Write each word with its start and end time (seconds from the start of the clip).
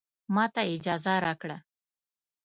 ماته 0.35 0.61
اجازه 0.73 1.13
راکړه 1.25 1.57